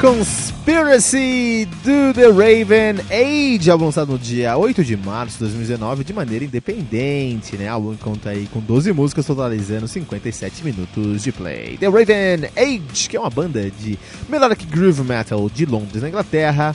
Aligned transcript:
Conspiracy 0.00 1.68
do 1.84 2.14
The 2.14 2.28
Raven 2.28 3.04
Age, 3.10 3.70
álbum 3.70 3.84
lançado 3.84 4.12
no 4.12 4.18
dia 4.18 4.56
8 4.56 4.82
de 4.82 4.96
março 4.96 5.34
de 5.34 5.40
2019 5.40 6.04
de 6.04 6.14
maneira 6.14 6.42
independente, 6.42 7.54
né? 7.58 7.68
Álbum 7.68 7.94
que 7.94 8.02
conta 8.02 8.30
aí 8.30 8.48
com 8.50 8.60
12 8.60 8.94
músicas 8.94 9.26
totalizando 9.26 9.86
57 9.86 10.64
minutos 10.64 11.22
de 11.22 11.30
play. 11.30 11.76
The 11.76 11.86
Raven 11.88 12.48
Age, 12.56 13.10
que 13.10 13.16
é 13.18 13.20
uma 13.20 13.28
banda 13.28 13.70
de 13.70 13.98
melodic 14.26 14.64
groove 14.64 15.02
metal 15.02 15.50
de 15.50 15.66
Londres, 15.66 16.00
na 16.00 16.08
Inglaterra, 16.08 16.74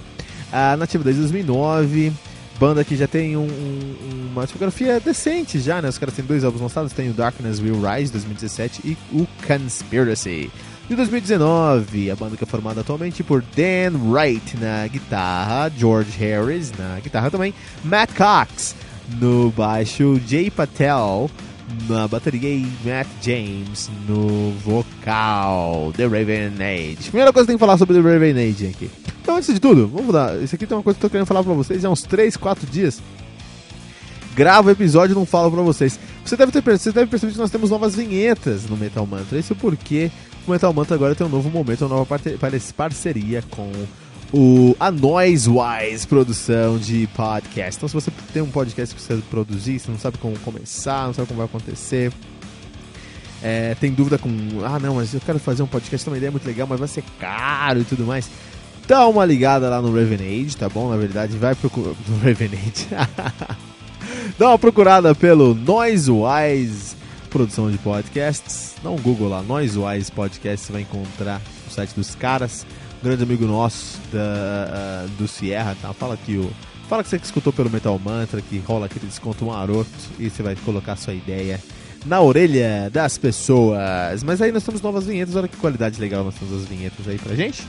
uh, 0.53 0.77
nativa 0.77 1.03
desde 1.03 1.21
2009. 1.21 2.13
Banda 2.59 2.85
que 2.85 2.95
já 2.95 3.07
tem 3.07 3.35
um, 3.35 3.41
um, 3.41 4.29
uma 4.33 4.43
discografia 4.43 4.99
decente 4.99 5.59
já, 5.59 5.81
né? 5.81 5.89
Os 5.89 5.97
caras 5.97 6.13
têm 6.13 6.23
dois 6.23 6.43
álbuns 6.43 6.61
lançados, 6.61 6.93
tem 6.93 7.09
o 7.09 7.13
Darkness 7.13 7.59
Will 7.59 7.81
Rise 7.81 8.11
2017 8.11 8.81
e 8.85 8.97
o 9.11 9.27
Conspiracy. 9.47 10.51
De 10.87 10.95
2019, 10.95 12.11
a 12.11 12.15
banda 12.15 12.37
que 12.37 12.43
é 12.43 12.47
formada 12.47 12.81
atualmente 12.81 13.23
por 13.23 13.41
Dan 13.41 13.97
Wright 14.07 14.55
na 14.57 14.87
guitarra, 14.87 15.71
George 15.75 16.11
Harris 16.15 16.71
na 16.77 16.99
guitarra 16.99 17.31
também, 17.31 17.55
Matt 17.83 18.11
Cox 18.15 18.75
no 19.19 19.49
baixo, 19.49 20.21
Jay 20.27 20.51
Patel 20.51 21.29
na 21.89 22.07
bateria 22.07 22.49
e 22.51 22.71
Matt 22.85 23.07
James 23.19 23.89
no 24.07 24.51
vocal. 24.63 25.91
The 25.97 26.03
Raven 26.03 26.53
Age. 26.59 27.09
Primeira 27.09 27.33
coisa 27.33 27.47
que 27.47 27.53
tem 27.53 27.57
que 27.57 27.59
falar 27.59 27.79
sobre 27.79 27.95
The 27.95 28.07
Raven 28.07 28.49
Age 28.49 28.67
aqui. 28.67 28.91
Então, 29.23 29.37
antes 29.37 29.51
de 29.51 29.59
tudo, 29.59 29.87
vamos 29.87 30.05
mudar. 30.05 30.39
Isso 30.39 30.53
aqui 30.53 30.67
tem 30.67 30.77
uma 30.77 30.83
coisa 30.83 30.99
que 30.99 31.03
eu 31.03 31.09
tô 31.09 31.11
querendo 31.11 31.25
falar 31.25 31.43
pra 31.43 31.53
vocês 31.53 31.83
há 31.83 31.89
uns 31.89 32.03
3, 32.03 32.37
4 32.37 32.67
dias. 32.69 33.01
Gravo 34.35 34.69
o 34.69 34.71
episódio 34.71 35.13
e 35.13 35.15
não 35.15 35.25
falo 35.25 35.49
pra 35.49 35.63
vocês. 35.63 35.99
Você 36.23 36.37
deve 36.37 36.51
ter 36.51 36.61
percebido, 36.61 36.95
deve 36.99 37.09
perceber 37.09 37.33
que 37.33 37.39
nós 37.39 37.49
temos 37.49 37.71
novas 37.71 37.95
vinhetas 37.95 38.69
no 38.69 38.77
Metal 38.77 39.05
Mantra. 39.07 39.39
Isso 39.39 39.55
porque 39.55 40.11
o 40.47 40.51
Metal 40.51 40.73
Mantra 40.73 40.95
agora 40.95 41.15
tem 41.15 41.25
um 41.25 41.29
novo 41.29 41.49
momento, 41.49 41.81
uma 41.85 41.97
nova 41.97 42.19
parceria 42.75 43.43
com 43.49 43.71
o, 44.33 44.75
a 44.79 44.91
Noisewise 44.91 46.05
produção 46.07 46.77
de 46.77 47.07
podcast. 47.15 47.77
Então, 47.77 47.89
se 47.89 47.93
você 47.93 48.11
tem 48.33 48.41
um 48.41 48.49
podcast 48.49 48.93
que 48.93 49.01
você 49.01 49.15
produzir, 49.29 49.79
você 49.79 49.91
não 49.91 49.97
sabe 49.97 50.17
como 50.17 50.37
começar, 50.39 51.07
não 51.07 51.13
sabe 51.13 51.27
como 51.27 51.37
vai 51.37 51.45
acontecer, 51.45 52.11
é, 53.41 53.75
tem 53.75 53.91
dúvida 53.91 54.17
com, 54.17 54.29
ah, 54.63 54.79
não, 54.79 54.95
mas 54.95 55.13
eu 55.13 55.21
quero 55.21 55.39
fazer 55.39 55.63
um 55.63 55.67
podcast, 55.67 56.07
uma 56.09 56.17
ideia 56.17 56.31
muito 56.31 56.45
legal, 56.45 56.67
mas 56.67 56.79
vai 56.79 56.87
ser 56.87 57.03
caro 57.19 57.81
e 57.81 57.83
tudo 57.83 58.03
mais. 58.03 58.29
Dá 58.87 59.07
uma 59.07 59.25
ligada 59.25 59.69
lá 59.69 59.81
no 59.81 59.93
Ravenade, 59.93 60.57
tá 60.57 60.69
bom? 60.69 60.89
Na 60.89 60.97
verdade, 60.97 61.37
vai 61.37 61.55
procurar. 61.55 61.93
No 62.07 62.17
Ravenade. 62.17 62.87
Dá 64.37 64.49
uma 64.49 64.59
procurada 64.59 65.13
pelo 65.15 65.53
Noisewise 65.53 66.94
produção 67.35 67.69
de 67.69 67.77
podcasts. 67.79 68.75
Um 68.85 68.95
Google 68.95 69.27
lá, 69.27 69.43
Noisewise 69.43 70.09
Podcast, 70.09 70.67
você 70.67 70.71
vai 70.71 70.83
encontrar 70.83 71.41
o 71.67 71.69
site 71.69 71.93
dos 71.93 72.15
caras. 72.15 72.65
Um 73.01 73.03
grande 73.03 73.23
amigo 73.23 73.45
nosso 73.45 73.99
da, 74.09 75.05
uh, 75.05 75.09
do 75.17 75.27
Sierra, 75.27 75.75
tá? 75.81 75.91
Fala 75.91 76.15
que 76.15 76.37
o. 76.37 76.49
Fala 76.87 77.03
que 77.03 77.09
você 77.09 77.19
que 77.19 77.25
escutou 77.25 77.51
pelo 77.51 77.69
Metal 77.69 77.99
Mantra, 77.99 78.39
que 78.41 78.57
rola 78.59 78.85
aquele 78.85 79.07
desconto 79.07 79.43
maroto 79.43 79.89
e 80.17 80.29
você 80.29 80.41
vai 80.41 80.55
colocar 80.55 80.95
sua 80.95 81.13
ideia 81.13 81.59
na 82.05 82.21
orelha 82.21 82.89
das 82.89 83.17
pessoas. 83.17 84.23
Mas 84.23 84.41
aí 84.41 84.53
nós 84.53 84.63
temos 84.63 84.81
novas 84.81 85.05
vinhetas, 85.05 85.35
olha 85.35 85.49
que 85.49 85.57
qualidade 85.57 85.99
legal 85.99 86.23
nós 86.23 86.35
temos 86.35 86.61
as 86.61 86.69
vinhetas 86.69 87.05
aí 87.05 87.17
pra 87.17 87.35
gente. 87.35 87.67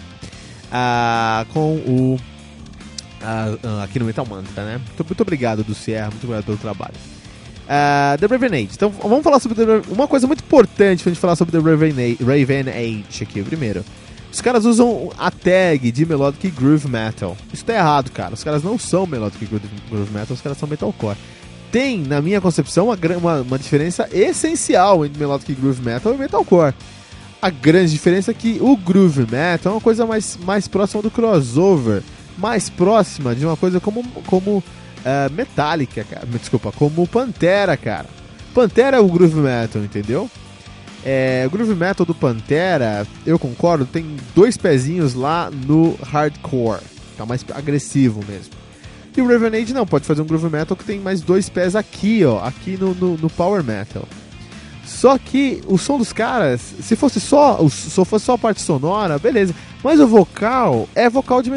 Ah, 0.71 1.45
com 1.53 1.75
o. 1.75 2.21
Ah, 3.21 3.83
aqui 3.83 3.99
no 3.99 4.05
Metal 4.05 4.27
Mantra, 4.27 4.65
né? 4.65 4.79
Muito, 4.79 5.05
muito 5.05 5.21
obrigado 5.23 5.65
do 5.65 5.75
Sierra, 5.75 6.11
muito 6.11 6.23
obrigado 6.23 6.45
pelo 6.45 6.59
trabalho. 6.59 7.16
Uh, 7.67 8.17
The 8.19 8.27
Raven 8.27 8.55
Age. 8.55 8.71
Então 8.75 8.91
vamos 8.91 9.25
falar 9.25 9.41
sobre 9.41 9.57
The, 9.57 9.93
uma 9.93 10.07
coisa 10.07 10.27
muito 10.27 10.41
importante 10.45 11.03
pra 11.03 11.11
gente 11.11 11.21
falar 11.21 11.35
sobre 11.35 11.51
The 11.51 11.59
Raven 11.59 12.17
Raven 12.21 12.71
Age 12.71 13.23
aqui 13.25 13.43
primeiro. 13.43 13.85
Os 14.33 14.41
caras 14.41 14.65
usam 14.65 15.11
a 15.19 15.31
tag 15.31 15.91
de 15.91 16.07
Melodic 16.07 16.51
Groove 16.51 16.89
Metal. 16.89 17.37
Isso 17.53 17.65
tá 17.65 17.75
errado, 17.75 18.11
cara. 18.11 18.35
Os 18.35 18.45
caras 18.45 18.63
não 18.63 18.79
são 18.79 19.07
Melodic 19.07 19.47
Groove 19.47 20.13
Metal, 20.13 20.35
os 20.35 20.41
caras 20.41 20.59
são 20.59 20.69
Metalcore. 20.69 21.17
Tem, 21.73 21.99
na 21.99 22.21
minha 22.21 22.41
concepção, 22.41 22.87
uma, 22.87 22.99
uma, 23.17 23.41
uma 23.41 23.59
diferença 23.59 24.09
essencial 24.13 25.05
entre 25.05 25.19
Melodic 25.19 25.55
Groove 25.55 25.83
Metal 25.83 26.15
e 26.15 26.19
Metalcore. 26.19 26.75
A 27.41 27.51
grande 27.51 27.93
diferença 27.93 28.31
é 28.31 28.35
que 28.35 28.59
o 28.61 28.77
Groove 28.77 29.27
Metal 29.31 29.73
é 29.73 29.75
uma 29.77 29.81
coisa 29.81 30.07
mais, 30.07 30.39
mais 30.45 30.69
próxima 30.69 31.03
do 31.03 31.11
crossover, 31.11 32.03
mais 32.39 32.69
próxima 32.69 33.35
de 33.35 33.45
uma 33.45 33.57
coisa 33.57 33.81
como, 33.81 34.05
como 34.27 34.63
uh, 35.07 35.33
Metallica, 35.33 36.05
cara. 36.05 36.27
Desculpa, 36.27 36.73
como 36.73 37.07
Pantera, 37.07 37.77
cara. 37.77 38.07
Pantera 38.53 38.97
é 38.97 39.01
o 39.01 39.07
groove 39.07 39.37
metal, 39.37 39.83
entendeu? 39.83 40.31
É, 41.05 41.45
o 41.47 41.51
groove 41.51 41.75
metal 41.75 42.05
do 42.05 42.15
Pantera, 42.15 43.07
eu 43.25 43.39
concordo, 43.39 43.87
tem 43.87 44.17
dois 44.35 44.57
pezinhos 44.57 45.15
lá 45.15 45.51
no 45.51 45.97
hardcore. 46.03 46.81
Tá 47.17 47.25
mais 47.25 47.45
agressivo 47.55 48.25
mesmo. 48.29 48.53
E 49.17 49.23
o 49.23 49.27
Ravenade 49.27 49.73
não, 49.73 49.87
pode 49.87 50.05
fazer 50.05 50.21
um 50.21 50.27
groove 50.27 50.51
metal 50.51 50.77
que 50.77 50.85
tem 50.85 51.01
mais 51.01 51.23
dois 51.23 51.49
pés 51.49 51.75
aqui, 51.75 52.23
ó, 52.25 52.45
aqui 52.45 52.77
no, 52.77 52.95
no, 52.95 53.17
no 53.17 53.31
power 53.31 53.65
metal. 53.65 54.05
Só 54.85 55.17
que 55.17 55.63
o 55.67 55.79
som 55.79 55.97
dos 55.97 56.13
caras, 56.13 56.61
se 56.61 56.95
fosse 56.95 57.19
só, 57.19 57.59
se 57.69 58.05
fosse 58.05 58.27
só 58.27 58.35
a 58.35 58.39
parte 58.39 58.61
sonora, 58.61 59.19
beleza. 59.19 59.55
Mas 59.83 60.01
o 60.01 60.07
vocal 60.07 60.87
é 60.95 61.09
vocal 61.09 61.43
de 61.43 61.51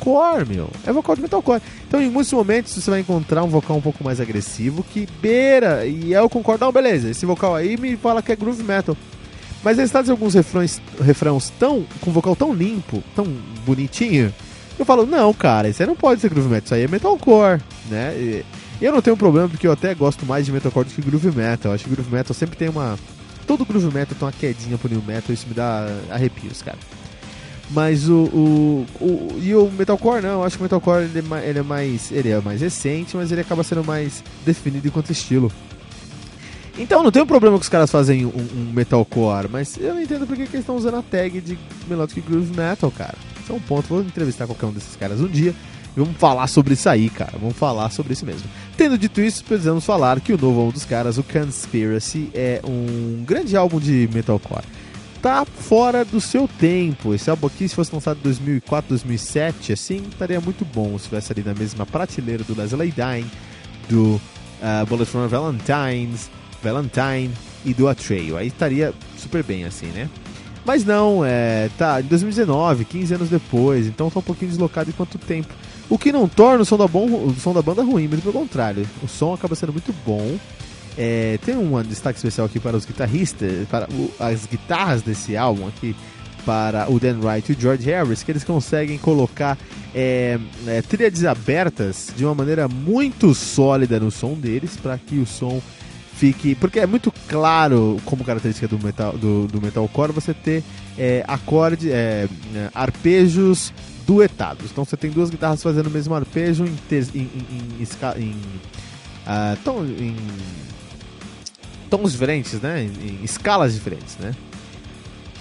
metalcore, 0.00 0.46
meu. 0.48 0.70
É 0.86 0.92
vocal 0.92 1.14
de 1.14 1.22
metalcore. 1.22 1.62
Então, 1.86 2.00
em 2.00 2.10
muitos 2.10 2.32
momentos, 2.32 2.74
você 2.74 2.90
vai 2.90 3.00
encontrar 3.00 3.44
um 3.44 3.48
vocal 3.48 3.76
um 3.76 3.80
pouco 3.80 4.02
mais 4.02 4.20
agressivo 4.20 4.82
que 4.82 5.06
beira. 5.20 5.86
E 5.86 6.12
eu 6.12 6.28
concordo, 6.28 6.64
não, 6.64 6.72
beleza, 6.72 7.10
esse 7.10 7.26
vocal 7.26 7.54
aí 7.54 7.76
me 7.76 7.96
fala 7.96 8.22
que 8.22 8.32
é 8.32 8.36
groove 8.36 8.62
metal. 8.62 8.96
Mas 9.62 9.78
eles 9.78 9.90
trazem 9.90 10.10
alguns 10.10 10.34
refrões, 10.34 10.80
refrãos 11.02 11.50
tão. 11.58 11.84
com 12.00 12.10
vocal 12.10 12.34
tão 12.34 12.52
limpo, 12.52 13.02
tão 13.14 13.26
bonitinho. 13.66 14.32
Eu 14.78 14.86
falo, 14.86 15.04
não, 15.04 15.34
cara, 15.34 15.68
isso 15.68 15.82
aí 15.82 15.86
não 15.86 15.96
pode 15.96 16.20
ser 16.20 16.30
groove 16.30 16.48
metal, 16.48 16.64
isso 16.64 16.74
aí 16.74 16.84
é 16.84 16.88
metalcore, 16.88 17.60
né? 17.90 18.14
E, 18.16 18.44
eu 18.80 18.92
não 18.92 19.02
tenho 19.02 19.14
problema 19.14 19.46
porque 19.46 19.66
eu 19.66 19.72
até 19.72 19.94
gosto 19.94 20.24
mais 20.24 20.46
de 20.46 20.52
metalcore 20.52 20.88
do 20.88 20.94
que 20.94 21.02
groove 21.02 21.30
metal. 21.36 21.70
Eu 21.70 21.74
acho 21.74 21.84
que 21.84 21.90
groove 21.90 22.10
metal 22.10 22.34
sempre 22.34 22.56
tem 22.56 22.70
uma. 22.70 22.98
Todo 23.46 23.66
groove 23.66 23.92
metal 23.92 24.16
tem 24.18 24.26
uma 24.26 24.32
quedinha 24.32 24.78
pro 24.78 24.88
new 24.88 25.02
metal, 25.02 25.34
isso 25.34 25.46
me 25.46 25.52
dá 25.52 25.86
arrepios, 26.10 26.62
cara. 26.62 26.78
Mas 27.70 28.08
o, 28.08 28.24
o, 28.24 28.86
o, 29.00 29.38
E 29.40 29.54
o 29.54 29.70
Metalcore 29.70 30.22
não, 30.22 30.40
eu 30.40 30.44
acho 30.44 30.56
que 30.56 30.62
o 30.62 30.64
Metalcore 30.64 31.04
ele 31.04 31.18
é, 31.18 31.48
ele 31.48 31.58
é, 31.60 31.62
mais. 31.62 32.10
Ele 32.10 32.28
é 32.30 32.40
mais 32.40 32.60
recente, 32.60 33.16
mas 33.16 33.30
ele 33.30 33.40
acaba 33.40 33.62
sendo 33.62 33.84
mais 33.84 34.24
definido 34.44 34.86
enquanto 34.88 35.10
estilo. 35.10 35.52
Então 36.78 37.02
não 37.02 37.12
tem 37.12 37.22
um 37.22 37.26
problema 37.26 37.56
que 37.58 37.62
os 37.62 37.68
caras 37.68 37.90
fazem 37.90 38.24
um, 38.24 38.30
um 38.30 38.72
Metalcore, 38.72 39.48
mas 39.50 39.76
eu 39.76 39.94
não 39.94 40.02
entendo 40.02 40.26
porque 40.26 40.46
que 40.46 40.52
eles 40.52 40.60
estão 40.60 40.76
usando 40.76 40.96
a 40.96 41.02
tag 41.02 41.40
de 41.40 41.58
Melodic 41.88 42.20
Groove 42.22 42.56
Metal, 42.56 42.90
cara. 42.90 43.14
Isso 43.42 43.52
é 43.52 43.54
um 43.54 43.60
ponto. 43.60 43.88
Vou 43.88 44.00
entrevistar 44.00 44.46
qualquer 44.46 44.66
um 44.66 44.72
desses 44.72 44.96
caras 44.96 45.20
um 45.20 45.28
dia. 45.28 45.54
Vamos 45.96 46.16
falar 46.16 46.46
sobre 46.46 46.74
isso 46.74 46.88
aí, 46.88 47.10
cara. 47.10 47.32
Vamos 47.38 47.56
falar 47.56 47.90
sobre 47.90 48.12
isso 48.12 48.24
mesmo. 48.24 48.48
Tendo 48.76 48.96
dito 48.96 49.20
isso, 49.20 49.44
precisamos 49.44 49.84
falar 49.84 50.20
que 50.20 50.32
o 50.32 50.38
novo 50.38 50.60
álbum 50.60 50.72
dos 50.72 50.84
caras, 50.84 51.18
o 51.18 51.22
Conspiracy, 51.22 52.30
é 52.32 52.60
um 52.64 53.24
grande 53.24 53.56
álbum 53.56 53.78
de 53.78 54.08
metalcore. 54.12 54.64
Tá 55.22 55.44
fora 55.44 56.02
do 56.04 56.20
seu 56.20 56.48
tempo. 56.48 57.14
Esse 57.14 57.28
álbum 57.28 57.46
aqui, 57.46 57.68
se 57.68 57.74
fosse 57.74 57.92
lançado 57.94 58.18
em 58.18 58.22
2004, 58.22 58.88
2007, 58.88 59.72
assim, 59.72 60.02
estaria 60.10 60.40
muito 60.40 60.64
bom 60.64 60.90
se 60.90 61.04
estivesse 61.04 61.32
ali 61.32 61.42
na 61.42 61.54
mesma 61.54 61.84
prateleira 61.84 62.42
do 62.42 62.56
Leslie 62.56 62.90
Dine, 62.90 63.30
do 63.88 64.14
uh, 64.14 64.86
Bullet 64.88 65.10
Valentine's, 65.28 66.30
Valentine 66.62 67.30
e 67.66 67.74
do 67.74 67.86
Atreio. 67.86 68.36
Aí 68.38 68.46
estaria 68.46 68.94
super 69.18 69.42
bem, 69.42 69.64
assim, 69.64 69.86
né? 69.88 70.08
Mas 70.64 70.84
não, 70.84 71.22
é, 71.24 71.68
tá, 71.76 72.00
em 72.00 72.04
2019, 72.04 72.84
15 72.86 73.14
anos 73.14 73.28
depois, 73.28 73.86
então 73.86 74.10
tá 74.10 74.20
um 74.20 74.22
pouquinho 74.22 74.50
deslocado 74.50 74.88
em 74.88 74.92
quanto 74.92 75.18
tempo. 75.18 75.52
O 75.88 75.98
que 75.98 76.12
não 76.12 76.28
torna 76.28 76.62
o 76.62 76.64
som 76.64 76.78
da, 76.78 76.86
bom, 76.86 77.06
o 77.06 77.34
som 77.38 77.52
da 77.52 77.60
banda 77.60 77.82
ruim, 77.82 78.08
mas 78.10 78.20
pelo 78.20 78.32
contrário. 78.32 78.86
O 79.02 79.08
som 79.08 79.34
acaba 79.34 79.54
sendo 79.54 79.72
muito 79.72 79.92
bom. 80.06 80.38
É, 80.98 81.38
tem 81.44 81.56
um 81.56 81.82
destaque 81.82 82.18
especial 82.18 82.46
aqui 82.46 82.58
para 82.58 82.76
os 82.76 82.84
guitarristas, 82.84 83.66
para 83.68 83.88
o, 83.90 84.12
as 84.18 84.46
guitarras 84.46 85.02
desse 85.02 85.36
álbum 85.36 85.68
aqui, 85.68 85.94
para 86.44 86.90
o 86.90 86.98
Dan 86.98 87.18
Wright 87.20 87.50
e 87.50 87.54
o 87.54 87.60
George 87.60 87.84
Harris, 87.84 88.22
que 88.22 88.32
eles 88.32 88.44
conseguem 88.44 88.98
colocar 88.98 89.56
é, 89.94 90.38
é, 90.66 90.82
tríades 90.82 91.24
abertas 91.24 92.12
de 92.16 92.24
uma 92.24 92.34
maneira 92.34 92.68
muito 92.68 93.34
sólida 93.34 94.00
no 94.00 94.10
som 94.10 94.34
deles, 94.34 94.76
para 94.76 94.98
que 94.98 95.16
o 95.16 95.26
som 95.26 95.60
fique. 96.16 96.54
Porque 96.54 96.80
é 96.80 96.86
muito 96.86 97.12
claro, 97.28 97.98
como 98.04 98.24
característica 98.24 98.68
do, 98.68 98.78
metal, 98.78 99.16
do, 99.16 99.46
do 99.46 99.60
metalcore, 99.60 100.12
você 100.12 100.34
ter 100.34 100.62
é, 100.98 101.24
acorde, 101.26 101.90
é, 101.90 102.28
arpejos 102.74 103.72
duetados. 104.06 104.70
Então 104.70 104.84
você 104.84 104.96
tem 104.96 105.10
duas 105.10 105.30
guitarras 105.30 105.62
fazendo 105.62 105.86
o 105.86 105.90
mesmo 105.90 106.14
arpejo 106.14 106.64
em, 106.64 106.76
em, 106.90 106.98
em, 107.14 107.28
em, 107.78 108.22
em, 108.22 108.30
uh, 108.32 109.56
tom, 109.64 109.84
em 109.84 110.16
tons 111.90 112.12
diferentes, 112.12 112.60
né? 112.60 112.82
Em, 112.82 113.24
escalas 113.24 113.74
diferentes, 113.74 114.16
né? 114.18 114.34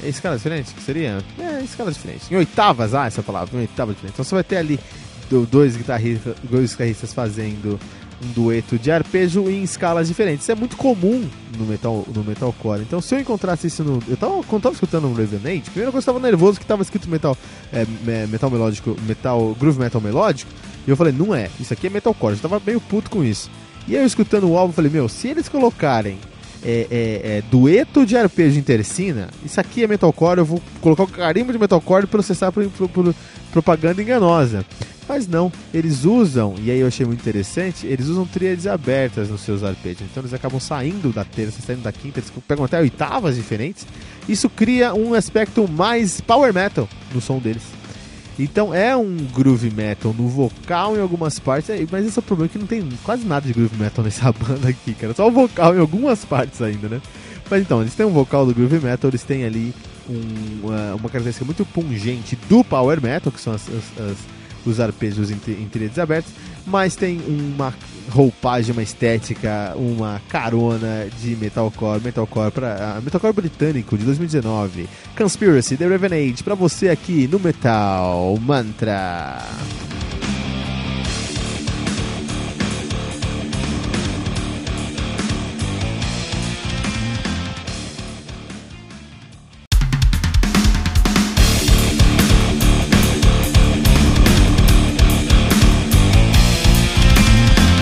É 0.04 0.10
escalas 0.10 0.40
diferentes? 0.40 0.74
Que 0.74 0.82
seria? 0.82 1.24
É, 1.38 1.62
escalas 1.62 1.96
diferentes. 1.96 2.32
Em 2.32 2.36
oitavas, 2.36 2.94
ah, 2.94 3.06
essa 3.06 3.22
palavra, 3.22 3.56
em 3.56 3.62
oitavas 3.62 3.96
diferentes. 3.96 4.16
Então 4.16 4.26
você 4.26 4.36
vai 4.36 4.44
ter 4.44 4.58
ali 4.58 4.80
dois 5.52 5.78
guitarristas, 5.78 6.36
dois 6.44 6.72
guitarristas 6.72 7.14
fazendo 7.14 7.80
um 8.24 8.32
dueto 8.32 8.78
de 8.78 8.92
arpejo 8.92 9.50
em 9.50 9.64
escalas 9.64 10.08
diferentes. 10.08 10.44
Isso 10.44 10.52
é 10.52 10.56
muito 10.56 10.76
comum 10.76 11.28
no 11.58 11.66
metal 11.66 12.06
no 12.14 12.24
metalcore. 12.24 12.82
Então, 12.82 13.02
se 13.02 13.16
eu 13.16 13.20
encontrasse 13.20 13.68
isso 13.68 13.84
no. 13.84 14.02
Eu 14.08 14.18
tava, 14.18 14.44
quando 14.44 14.64
tava 14.64 14.74
escutando 14.74 15.08
no 15.08 15.14
Raven 15.14 15.40
Age, 15.44 15.70
primeiro 15.70 15.96
eu 15.96 16.00
estava 16.00 16.20
nervoso 16.20 16.60
que 16.60 16.66
tava 16.66 16.82
escrito 16.82 17.10
metal, 17.10 17.38
é, 17.72 17.86
metal 18.28 18.50
melódico, 18.50 18.96
metal, 19.08 19.56
groove 19.60 19.80
metal 19.80 20.02
melódico, 20.02 20.52
e 20.86 20.90
eu 20.90 20.98
falei, 20.98 21.14
não 21.14 21.34
é, 21.34 21.50
isso 21.60 21.74
aqui 21.74 21.88
é 21.88 21.90
metalcore. 21.90 22.34
Eu 22.34 22.40
tava 22.40 22.62
meio 22.66 22.82
puto 22.82 23.10
com 23.10 23.24
isso. 23.24 23.50
E 23.88 23.96
aí 23.96 24.02
eu 24.02 24.08
escutando 24.08 24.50
o 24.50 24.58
álbum, 24.58 24.74
falei, 24.74 24.92
meu, 24.92 25.08
se 25.08 25.28
eles 25.28 25.48
colocarem 25.48 26.18
é, 26.64 26.88
é, 26.90 27.38
é, 27.38 27.44
dueto 27.50 28.06
de 28.06 28.18
arpejo 28.18 28.60
em 28.60 28.64
tercina, 28.64 29.30
isso 29.44 29.60
aqui 29.60 29.84
é 29.84 29.88
metalcore, 29.88 30.40
eu 30.40 30.46
vou 30.46 30.62
colocar 30.82 31.04
o 31.04 31.08
carimbo 31.08 31.52
de 31.52 31.58
metalcore 31.58 32.04
e 32.04 32.08
processar 32.08 32.52
por, 32.52 32.68
por, 32.70 32.90
por 32.90 33.16
propaganda 33.52 34.02
enganosa. 34.02 34.66
Mas 35.08 35.28
não, 35.28 35.52
eles 35.74 36.06
usam, 36.06 36.54
e 36.62 36.70
aí 36.70 36.82
eu 36.82 36.88
achei 36.88 37.04
muito 37.04 37.20
interessante, 37.20 37.88
eles 37.88 38.06
usam 38.06 38.28
tríades 38.28 38.68
abertas 38.68 39.28
nos 39.28 39.42
seus 39.42 39.64
arpejos. 39.64 40.04
Então 40.04 40.22
eles 40.22 40.36
acabam 40.36 40.60
saindo 40.60 41.12
da 41.12 41.26
terça, 41.26 41.60
saindo 41.66 41.82
da 41.82 41.92
quinta, 41.92 42.20
eles 42.20 42.32
pegam 42.48 42.64
até 42.64 42.80
oitavas 42.80 43.36
diferentes. 43.36 43.88
Isso 44.28 44.48
cria 44.48 44.94
um 44.94 45.16
aspecto 45.16 45.68
mais 45.68 46.22
power 46.22 46.54
metal 46.54 46.88
no 47.12 47.20
som 47.20 47.40
deles. 47.40 47.79
Então 48.40 48.74
é 48.74 48.96
um 48.96 49.18
groove 49.34 49.70
metal 49.70 50.16
no 50.18 50.30
vocal 50.30 50.96
em 50.96 51.02
algumas 51.02 51.38
partes, 51.40 51.70
mas 51.92 52.06
esse 52.06 52.18
é 52.18 52.22
o 52.22 52.24
problema 52.24 52.48
que 52.50 52.58
não 52.58 52.66
tem 52.66 52.88
quase 53.04 53.26
nada 53.26 53.46
de 53.46 53.54
groove 53.54 53.76
metal 53.78 54.04
nessa 54.04 54.32
banda 54.34 54.70
aqui, 54.70 54.94
cara. 54.94 55.14
Só 55.14 55.28
o 55.28 55.32
vocal 55.32 55.76
em 55.76 55.80
algumas 55.80 56.24
partes 56.24 56.62
ainda, 56.62 56.88
né? 56.88 57.02
Mas 57.50 57.62
então, 57.62 57.82
eles 57.82 57.94
têm 57.96 58.06
um 58.06 58.12
vocal 58.12 58.46
do 58.46 58.54
groove 58.54 58.80
metal, 58.80 59.10
eles 59.10 59.24
têm 59.24 59.44
ali 59.44 59.74
um, 60.08 60.68
uma, 60.68 60.96
uma 60.96 61.10
característica 61.10 61.44
muito 61.44 61.66
pungente 61.66 62.38
do 62.48 62.64
power 62.64 63.02
metal, 63.02 63.32
que 63.32 63.42
são 63.42 63.54
as, 63.54 63.68
as, 63.68 64.06
as 64.06 64.18
os 64.66 64.80
arpejos 64.80 65.32
em, 65.32 65.40
em 65.48 65.68
trilhas 65.68 65.98
abertas, 65.98 66.32
mas 66.66 66.96
tem 66.96 67.20
uma 67.28 67.74
roupagem, 68.10 68.74
uma 68.74 68.84
estética, 68.84 69.74
uma 69.76 70.22
carona 70.30 71.08
de 71.22 71.36
metalcore, 71.36 72.02
metalcore 72.02 72.52
para 72.52 72.98
uh, 72.98 73.02
metalcore 73.02 73.34
britânico 73.34 73.98
de 73.98 74.06
2019, 74.06 74.90
Conspiracy, 75.18 75.78
The 75.78 75.88
Revenant, 75.88 76.42
para 76.44 76.56
você 76.56 76.90
aqui 76.90 77.28
no 77.28 77.40
Metal 77.40 78.38
Mantra. 78.42 79.40